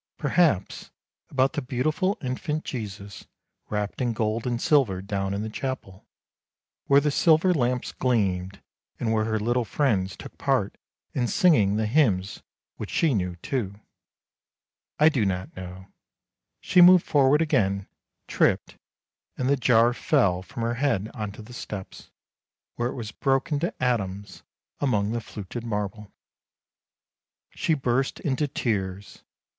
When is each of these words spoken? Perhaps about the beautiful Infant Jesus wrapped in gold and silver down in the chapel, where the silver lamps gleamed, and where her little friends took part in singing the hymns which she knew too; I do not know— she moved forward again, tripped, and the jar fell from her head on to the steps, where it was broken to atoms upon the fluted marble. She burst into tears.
Perhaps 0.17 0.89
about 1.29 1.53
the 1.53 1.61
beautiful 1.61 2.17
Infant 2.23 2.65
Jesus 2.65 3.27
wrapped 3.69 4.01
in 4.01 4.13
gold 4.13 4.47
and 4.47 4.59
silver 4.59 4.99
down 4.99 5.31
in 5.31 5.43
the 5.43 5.47
chapel, 5.49 6.07
where 6.87 6.99
the 6.99 7.11
silver 7.11 7.53
lamps 7.53 7.91
gleamed, 7.91 8.63
and 8.99 9.13
where 9.13 9.25
her 9.25 9.39
little 9.39 9.63
friends 9.63 10.15
took 10.17 10.35
part 10.39 10.75
in 11.13 11.27
singing 11.27 11.75
the 11.75 11.85
hymns 11.85 12.41
which 12.77 12.89
she 12.89 13.13
knew 13.13 13.35
too; 13.43 13.75
I 14.97 15.07
do 15.07 15.23
not 15.23 15.55
know— 15.55 15.85
she 16.61 16.81
moved 16.81 17.05
forward 17.05 17.39
again, 17.39 17.87
tripped, 18.27 18.77
and 19.37 19.47
the 19.47 19.55
jar 19.55 19.93
fell 19.93 20.41
from 20.41 20.63
her 20.63 20.73
head 20.81 21.11
on 21.13 21.31
to 21.33 21.43
the 21.43 21.53
steps, 21.53 22.09
where 22.73 22.89
it 22.89 22.95
was 22.95 23.11
broken 23.11 23.59
to 23.59 23.75
atoms 23.83 24.41
upon 24.79 25.11
the 25.11 25.21
fluted 25.21 25.63
marble. 25.63 26.11
She 27.51 27.75
burst 27.75 28.19
into 28.21 28.47
tears. 28.47 29.21